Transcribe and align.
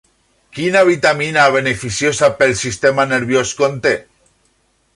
Quina 0.59 0.79
vitamina, 0.87 1.43
beneficiosa 1.55 2.29
pel 2.39 2.55
sistema 2.63 3.05
nerviós, 3.13 3.53
conté? 3.61 3.95